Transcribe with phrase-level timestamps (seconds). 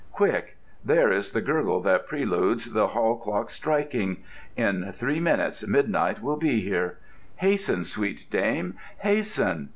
[0.11, 0.57] Quick!
[0.83, 4.23] There is the gurgle that preludes the hall clock's striking.
[4.57, 6.97] In three minutes midnight will be here.
[7.35, 9.69] Hasten, sweet dame, hasten!